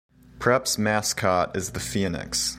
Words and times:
Prep's 0.39 0.79
mascot 0.79 1.55
is 1.55 1.73
the 1.73 1.79
Phoenix. 1.79 2.49